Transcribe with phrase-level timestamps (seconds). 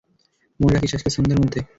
[0.59, 1.59] মনে রাখিস, আজকে সন্ধ্যার মধ্যে।